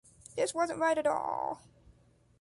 This 0.35 0.51
wasn’t 0.55 0.79
right 0.79 0.97
at 0.97 1.05
all. 1.05 1.61